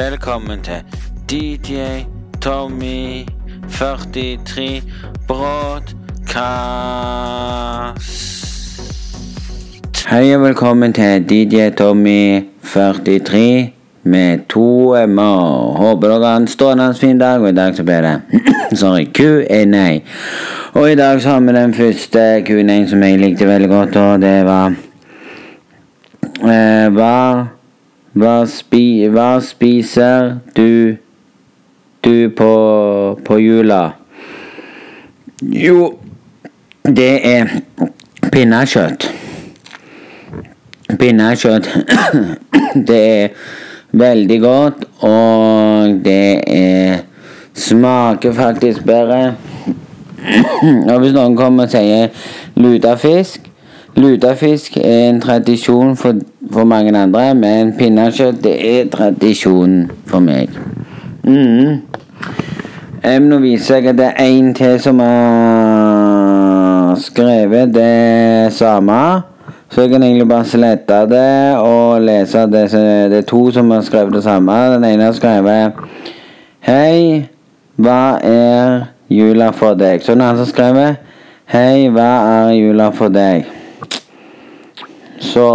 [0.00, 0.80] Velkommen til
[1.30, 1.74] DJ
[2.40, 3.26] Tommy
[3.68, 4.82] 43
[5.28, 5.98] Broadcast.
[10.08, 15.76] Hei og velkommen til DJ Tommy 43 med to m-er.
[15.76, 18.20] Håper dere har en strålende fin dag, og i dag så blir det
[18.80, 20.00] sorry, Q&A.
[20.80, 24.20] Og i dag så har vi den første Q&A som jeg likte veldig godt, og
[24.24, 24.72] det var
[26.48, 27.46] eh, hva,
[28.12, 30.96] hva, spi, hva spiser du
[32.00, 32.52] du på,
[33.24, 33.80] på jula?
[35.40, 35.98] Jo,
[36.84, 37.50] det er
[38.32, 39.10] pinnekjøtt.
[41.00, 41.68] Pinnekjøtt.
[42.88, 43.28] det er
[43.92, 47.04] veldig godt, og det er
[47.54, 49.34] smaker faktisk bedre.
[50.88, 52.10] Og hvis noen kommer og sier
[52.60, 53.49] lutefisk
[53.96, 56.14] Lutefisk er en tradisjon for,
[56.52, 60.48] for mange andre, men pinnekjøtt det er tradisjon for meg.
[61.24, 61.80] Mm.
[63.00, 69.22] Um, nå viser jeg at det er én til som har skrevet det samme.
[69.70, 72.70] Så jeg kan egentlig bare slette det og lese det.
[73.10, 74.52] Det er to som har skrevet det samme.
[74.74, 75.72] Den ene har skrevet
[76.60, 77.28] Hei,
[77.76, 80.02] hva er jula for deg?
[80.02, 80.96] Så den andre har skrevet
[81.50, 83.59] Hei, hva er jula for deg?
[85.20, 85.46] Så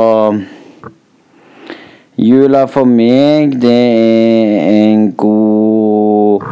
[2.16, 6.46] Jula for meg, det er en god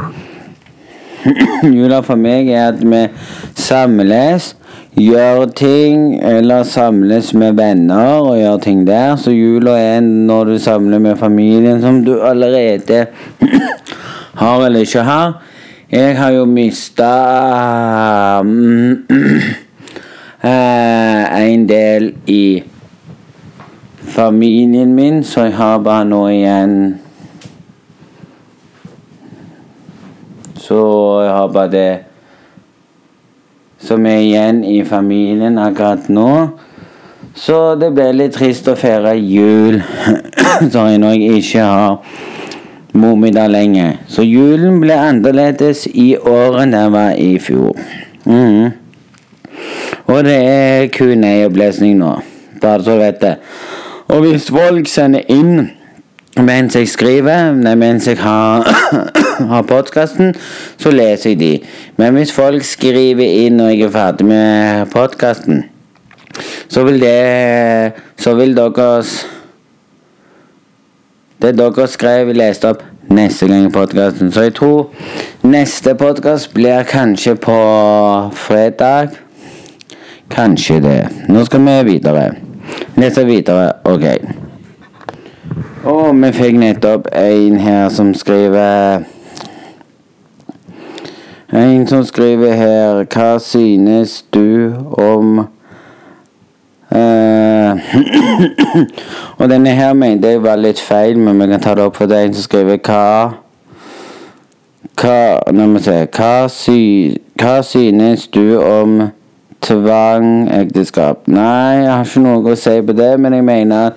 [1.77, 2.99] Jula for meg er at vi
[3.55, 4.49] samles,
[4.99, 9.15] gjør ting, eller samles med venner og gjør ting der.
[9.15, 13.05] Så jula er når du samler med familien som du allerede
[14.41, 15.41] har eller ikke har.
[15.91, 17.13] Jeg har jo mista
[20.43, 22.63] en del i
[24.13, 26.75] familien min, så jeg har bare nå igjen
[30.63, 30.77] Så
[31.25, 31.93] jeg har bare det
[33.83, 36.29] som er igjen i familien akkurat nå.
[37.35, 39.81] Så det ble litt trist å feire jul
[40.73, 41.97] sorry, når jeg ikke har
[42.93, 43.97] mormiddag mi lenger.
[44.07, 47.75] Så julen ble annerledes i år enn den var i fjor.
[48.29, 48.71] Mm.
[50.07, 52.15] Og det er kun ei opplesning nå,
[52.61, 53.37] bare så du vet det.
[54.13, 55.71] Og hvis folk sender inn
[56.45, 58.65] mens jeg skriver, nei, mens jeg har,
[59.51, 60.35] har podkasten,
[60.81, 61.51] så leser jeg de.
[61.97, 65.63] Men hvis folk skriver inn når jeg er ferdig med podkasten,
[66.69, 69.27] så vil det Så vil deres
[71.41, 74.31] Det dere skrev, lest opp neste gang i podkasten.
[74.31, 74.93] Så jeg tror
[75.43, 77.57] neste podkast blir kanskje på
[78.33, 79.19] fredag.
[80.29, 80.97] Kanskje det.
[81.29, 82.52] Nå skal vi videre.
[82.95, 83.71] Lese videre.
[83.83, 84.05] Ok.
[85.83, 89.03] Og vi fikk nettopp en her som skriver
[91.53, 95.39] En som skriver her Hva synes du om
[96.95, 97.71] uh,
[99.39, 102.07] Og denne her mente jeg var litt feil, men vi kan ta det opp for
[102.07, 102.31] deg.
[102.35, 103.33] Som skriver Hva
[105.01, 106.79] Hva Nå må vi se Hva, sy,
[107.35, 109.01] hva synes du om
[109.63, 111.27] tvangekteskap?
[111.31, 113.95] Nei, jeg har ikke noe å si på det, men jeg mener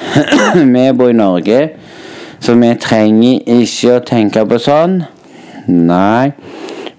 [0.74, 1.60] vi bor i Norge,
[2.40, 5.00] så vi trenger ikke å tenke på sånn.
[5.70, 6.32] Nei.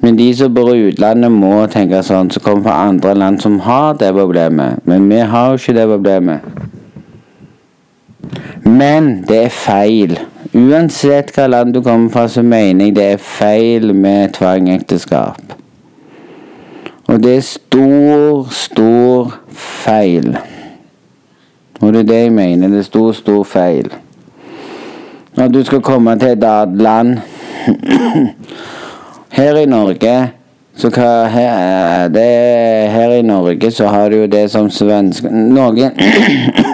[0.01, 3.59] Men de som bor i utlandet, må tenke sånn, som kommer fra andre land som
[3.67, 4.81] har det problemet.
[4.89, 6.39] Men vi har jo ikke det problemet.
[8.65, 10.17] Men det er feil.
[10.57, 15.60] Uansett hva land du kommer fra, så mener jeg det er feil med tvangekteskap.
[17.11, 20.37] Og det er stor, stor feil.
[21.81, 22.67] Og det er det jeg mener.
[22.71, 23.91] Det er stor, stor feil.
[25.35, 27.17] Når du skal komme til et annet land
[29.37, 30.31] Her i Norge
[30.75, 32.23] så hva, her, det,
[32.91, 35.91] her i Norge så har du jo det som svenske Noen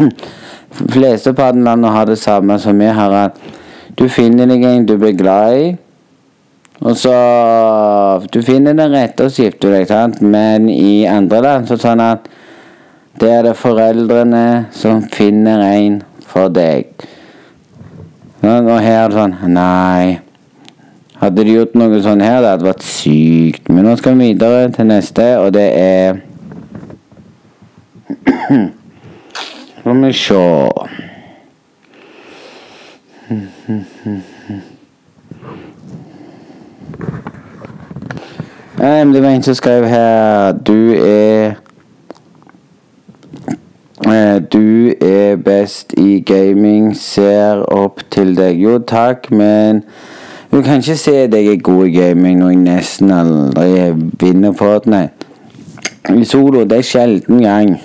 [0.94, 3.12] Flesteparten av landene har det samme som vi har.
[3.12, 5.69] At du finner deg en du blir glad i.
[6.81, 7.13] Og så
[8.33, 10.21] Du finner den rette og så deg, sant?
[10.21, 12.27] men i andre land så sånn at
[13.18, 16.91] det er det foreldrene som finner en for deg.
[18.45, 20.19] Og her er det sånn Nei.
[21.18, 23.71] Hadde de gjort noe sånn her, det hadde vært sykt.
[23.73, 26.21] Men nå skal vi videre til neste, og det er
[29.81, 30.45] Skal vi sjå
[38.77, 41.53] Det var en som skrev her Du er
[44.51, 48.62] du er best i gaming, ser opp til deg.
[48.62, 49.81] Jo, takk, men
[50.51, 54.53] du kan ikke se at jeg er god i gaming når jeg nesten aldri vinner
[54.53, 55.27] Fortnite.
[56.13, 57.81] I solo, det er sjelden gang.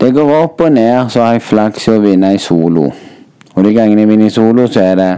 [0.00, 2.90] Det går opp og ned, så har jeg flaks i å vinne i solo.
[3.54, 5.10] Og de gangene jeg vinner i solo, så er det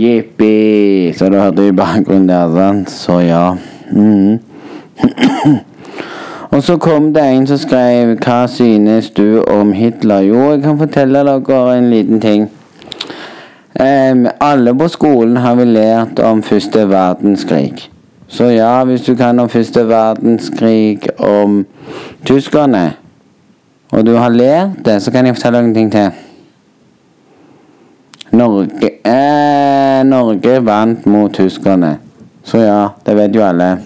[0.00, 2.90] jippi, så du hørte i bakgrunnen der, sant?
[2.90, 3.54] Så ja.
[3.90, 4.38] Mm.
[6.52, 10.78] og så kom det en som skrev 'Hva synes du om Hitler?' Jo, jeg kan
[10.78, 12.50] fortelle dere en liten ting.
[13.80, 17.90] Um, alle på skolen har vi lært om første verdenskrig.
[18.28, 21.66] Så ja, hvis du kan om første verdenskrig, om
[22.24, 22.92] tyskerne,
[23.90, 26.10] og du har lært det, så kan jeg fortelle deg en ting til.
[28.30, 31.98] Norge eh, Norge vant mot tyskerne.
[32.44, 33.78] Så ja, det vet jo alle.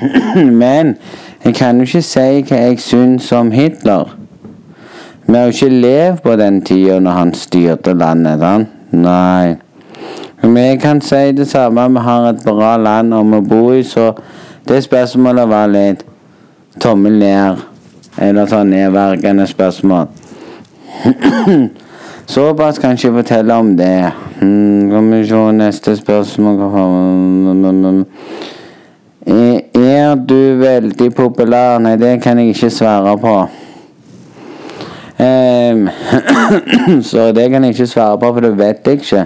[0.62, 0.96] Men
[1.44, 4.14] jeg kan jo ikke si hva jeg syns om Hitler.
[5.26, 8.68] Vi har jo ikke levd på den tida når han styrte landet, sant?
[8.92, 9.56] Nei.
[10.42, 11.88] Men vi kan si det samme.
[11.92, 14.14] Vi har et bra land om å bo i, så
[14.68, 16.06] det spørsmålet var litt
[16.80, 17.60] tommel ned.
[18.18, 20.08] Eller sånn nedverdigende spørsmål.
[22.28, 24.10] Såpass kan ikke fortelle om det.
[24.40, 26.58] Hmm, vi se neste spørsmål
[29.74, 31.78] Er du veldig populær?
[31.78, 33.34] Nei, det kan jeg ikke svare på.
[35.18, 35.88] Um,
[37.10, 39.24] så det kan jeg ikke svare på, for det vet jeg ikke.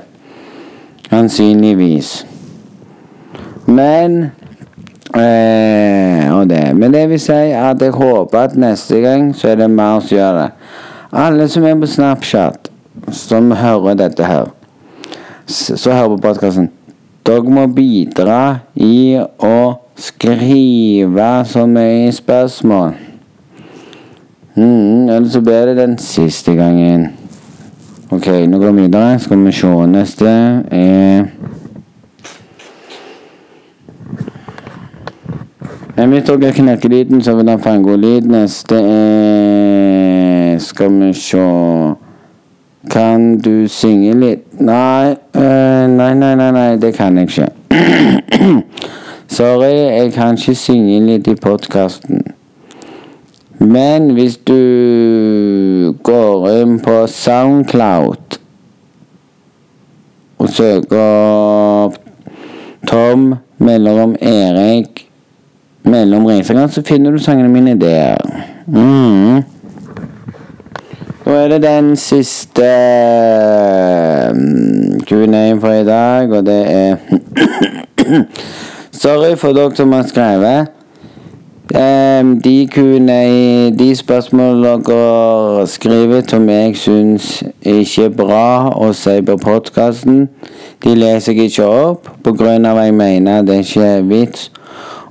[1.10, 2.26] Sannsynligvis.
[3.66, 4.22] Men
[5.14, 6.76] eh, og det.
[6.76, 10.16] Men det vil si at jeg håper at neste gang så er det mer som
[10.16, 10.50] gjør det.
[11.12, 12.71] Alle som er på Snapchat,
[13.12, 14.50] som hører dette her,
[15.46, 16.70] så hører på podkasten
[17.22, 19.56] Dere må bidra i å
[19.94, 22.96] skrive så mye spørsmål.
[24.56, 27.12] Mm, eller så blir det den siste gangen.
[28.10, 29.18] Ok, nå går vi videre.
[29.22, 30.34] Skal vi se neste
[30.74, 31.30] er
[35.96, 38.22] Men hvis dere knekker lyden, så vil den få en god lyd.
[38.26, 41.38] Neste er Skal vi se
[42.90, 44.46] Kan du synge litt?
[44.58, 47.48] Nei, uh, nei, nei, nei, nei, det kan jeg ikke.
[49.36, 52.24] Sorry, jeg kan ikke synge litt i podkasten.
[53.62, 58.38] Men hvis du går inn på Soundcloud
[60.42, 61.94] og søker
[62.90, 63.28] Tom
[63.62, 65.06] mellom Erik
[65.86, 68.18] mellom Reisanger, så finner du sangene mine der.
[68.66, 69.42] Mm.
[71.32, 72.62] Da er det den siste
[74.34, 76.96] mm, Q&A for i dag, og det er
[79.02, 80.66] Sorry for dere som har skrevet.
[81.72, 89.14] Um, de Q&A, De spørsmål dere skriver som jeg syns ikke er bra å si
[89.24, 90.26] på podkasten,
[90.84, 92.58] de leser jeg ikke opp pga.
[92.58, 94.50] at jeg mener det ikke er vits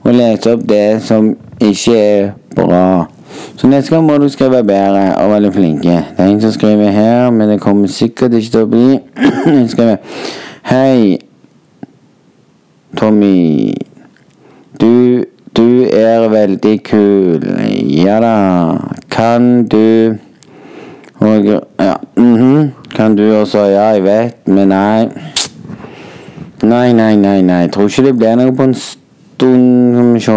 [0.05, 3.07] å lese opp det som ikke er bra.
[3.55, 5.97] Så neste gang må du skrive bedre og veldig flinke.
[6.17, 8.87] Det er en som skriver her, men det kommer sikkert ikke til å bli.
[9.59, 9.97] Jeg skriver
[10.71, 11.19] Hei,
[12.97, 13.73] Tommy.
[14.81, 15.25] Du
[15.57, 17.43] du er veldig kul.
[18.05, 18.77] Ja da.
[19.11, 20.15] Kan du
[21.19, 21.95] Og ja.
[22.17, 22.69] Mm -hmm.
[22.95, 25.07] Kan du også Ja, jeg vet, men nei.
[26.63, 27.41] Nei, nei, nei.
[27.41, 27.67] nei.
[27.67, 29.95] Tror ikke det blir noe på en stund.
[29.95, 30.31] Skal vi se.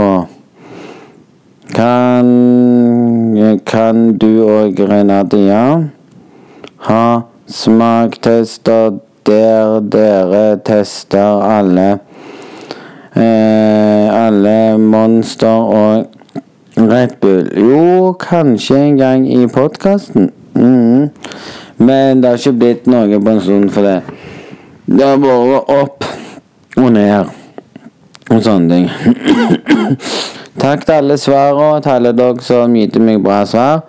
[2.15, 5.83] Kan Kan du og Renate, ja?
[6.87, 11.99] Ha smaktester der dere tester alle
[13.17, 16.07] Eh, alle Monster og
[16.77, 17.51] Red Bull.
[17.57, 20.31] Jo, kanskje en gang i podkasten.
[20.55, 21.11] Mm.
[21.77, 24.01] Men det har ikke blitt noe på en stund for det.
[24.87, 26.09] Det har vært opp
[26.77, 27.31] og ned
[28.31, 28.91] og sånne ting.
[30.61, 33.83] Takk til alle svarene, til alle dere som gitt meg bra svar.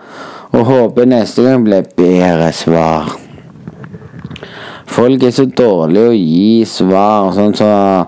[0.56, 3.14] Og håper neste gang blir bedre svar.
[4.86, 8.06] Folk er så dårlige å gi svar, sånn som så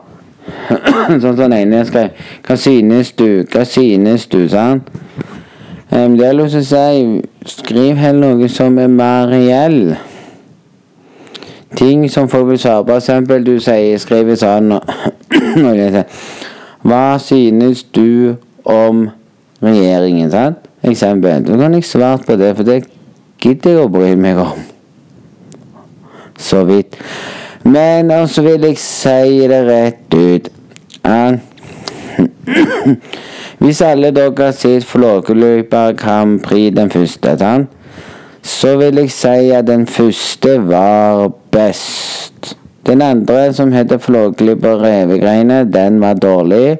[1.07, 2.15] sånn som den ene skrev.
[2.45, 3.43] Hva synes du?
[3.51, 4.47] Hva synes du?
[4.49, 4.89] sant?
[5.91, 9.95] Um, det er lov til å si Skriv heller noe som er mer reell.
[11.79, 12.97] Ting som folk vil svare på.
[12.97, 14.75] Eksempel du sier, skriver sånn
[16.87, 18.35] Hva synes du
[18.67, 19.07] om
[19.63, 20.31] regjeringen?
[20.31, 20.67] sant?
[20.87, 21.43] Eksempel.
[21.47, 22.83] Da kan jeg svare på det, for det
[23.41, 24.59] gidder jeg å bry meg om.
[26.37, 26.99] Så vidt.
[27.65, 30.51] Men så vil jeg si det rett ut.
[33.63, 37.73] Hvis alle dere har sett Flåkeløypa Grand Prix den første, sant?
[38.47, 42.53] så vil jeg si at den første var best.
[42.87, 46.77] Den andre, som heter Flåkeløypa Revegreiene, den var dårlig.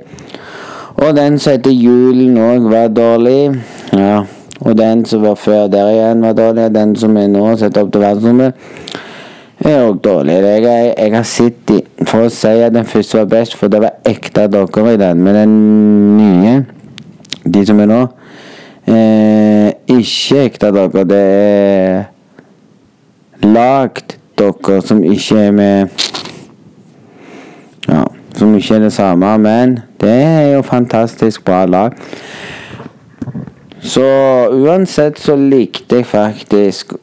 [0.98, 3.54] Og den som heter Julen òg, var dårlig.
[3.94, 4.24] Ja.
[4.60, 6.64] Og den som var før der igjen, var dårlig.
[6.66, 8.54] Og den som er nå, setter opp til verdensrommet,
[9.60, 10.34] er òg dårlig.
[10.34, 13.70] Jeg, jeg, jeg, har sett de For å si at den første var best, for
[13.70, 15.22] det var ekte dokker i den.
[15.22, 15.56] Men den
[16.18, 16.56] nye,
[17.46, 18.02] de som er nå,
[18.90, 21.06] eh, ikke ekte dokker.
[21.10, 22.06] Det er
[23.46, 26.08] lagd dokker som ikke er med
[28.38, 31.92] som ikke er det samme, men det er jo fantastisk bra lag.
[33.82, 34.04] Så
[34.52, 36.94] uansett så likte jeg faktisk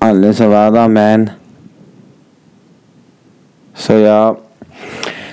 [0.00, 1.30] alle som var der, men
[3.74, 4.32] Så ja.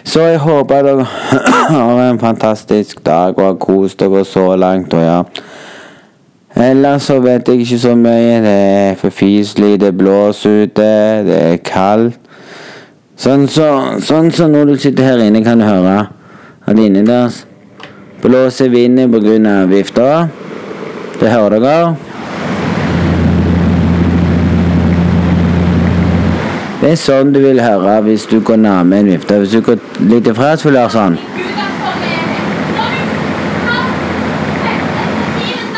[0.04, 1.04] Så jeg håper dere
[1.70, 5.22] har en fantastisk dag og har kost dere så langt, og ja.
[6.56, 8.40] Ellers så vet jeg ikke så mye.
[8.42, 10.88] Det er for fiselig, det blåser ute,
[11.28, 12.20] det er kaldt.
[13.18, 13.68] Sånn så,
[14.06, 16.04] sånn så når du sitter her inne, kan du høre
[16.68, 17.40] at innendørs
[18.22, 19.66] blåser vinden pga.
[19.66, 20.28] vifta.
[21.20, 21.96] Det hører dere.
[26.82, 29.40] Det er sånn du vil høre hvis du går nærme en vifte.
[29.42, 29.82] Hvis du går
[30.14, 31.18] litt ifra, så vil du høre sånn.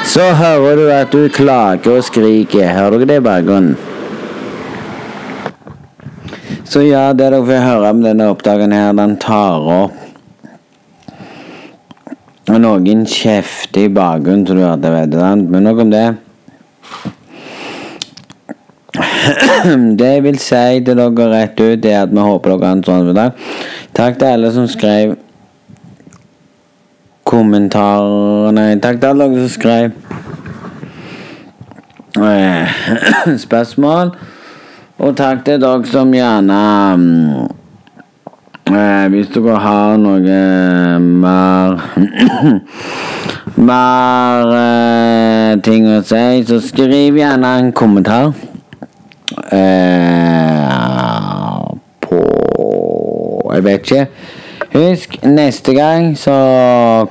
[0.04, 2.68] Så hører du at du klager og skriker.
[2.76, 3.89] Hører dere det i bakgrunnen?
[6.70, 9.96] Så ja, det dere får høre om denne oppdagen her, den tar opp
[12.50, 15.18] noen kjefter i bakgrunnen, så du hørte, vet du.
[15.50, 16.08] Men nok om det.
[20.00, 22.86] Det jeg vil si til dere rett ut, er at vi håper dere har en
[22.86, 23.44] sånn dag.
[23.98, 25.18] Takk til alle som skrev
[27.30, 29.86] kommentarer Nei, takk til alle dere som skrev
[32.18, 32.66] eh,
[33.46, 34.14] spørsmål.
[35.00, 36.56] Og takk til dere som gjerne
[38.68, 40.40] eh, Hvis dere har noe
[41.00, 41.78] mer
[43.70, 48.30] Mer eh, ting å si, så skriv gjerne en kommentar.
[49.52, 50.70] Eh,
[52.06, 52.20] på
[53.56, 54.06] Jeg vet ikke.
[54.76, 56.38] Husk, neste gang så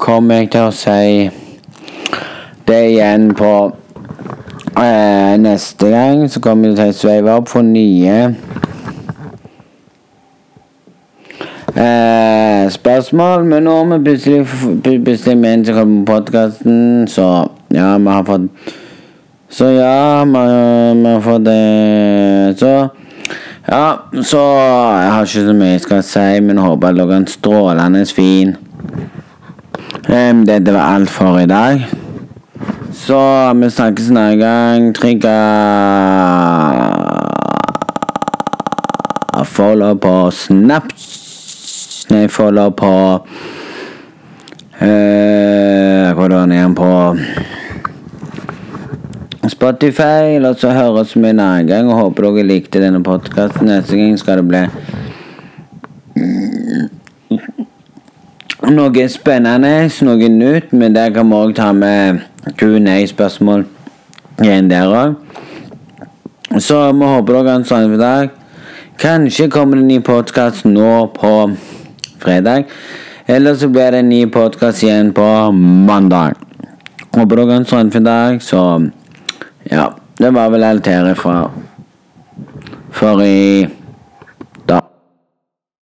[0.00, 1.28] kommer jeg til å si
[2.68, 3.52] det igjen på
[4.82, 8.16] eh, Neste gang så kommer vi til å sveive opp for nye
[11.74, 13.44] eh, spørsmål.
[13.44, 17.28] Men nå har vi plutselig bestemt en som kommer på podkasten, så
[17.74, 18.48] ja, vi har fått
[19.50, 20.46] Så ja, vi,
[21.02, 22.72] vi har fått det Så
[23.68, 27.26] ja, så Jeg har ikke så mye jeg skal si, men håper dere har en
[27.28, 28.56] strålende fin
[30.08, 31.84] um, Dette var alt for i dag.
[33.08, 33.18] Så
[33.56, 34.94] vi snakkes en annen gang.
[34.94, 35.32] Trigger
[39.44, 40.92] Follow på Snap...
[42.08, 42.90] Nei, follow på
[44.80, 46.90] eh, Hva var det igjen på
[49.56, 50.36] Spotify.
[50.44, 53.72] La oss høres med en annen gang, og håper dere likte denne podkasten.
[53.72, 54.62] Neste gang skal det bli
[58.68, 62.20] noe spennende, noe nytt, men der kan vi òg ta med
[62.56, 63.64] Q&A-spørsmål
[64.42, 65.16] igjen der òg.
[66.56, 68.30] Så vi håper dere har en sånn dag.
[68.98, 71.32] Kanskje kommer det en ny podkast nå på
[72.22, 72.70] fredag.
[73.28, 76.38] Eller så blir det en ny podkast igjen på mandag.
[77.14, 78.62] Håper dere har en sånn dag, så
[79.68, 81.50] ja, det var vel alt herifra
[82.98, 83.68] for i